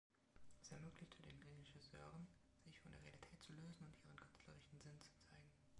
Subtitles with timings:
[0.59, 2.27] Es ermöglichte den Regisseuren,
[2.63, 5.53] sich von der Realität zu lösen und ihren künstlerischen Sinn zu zeigen.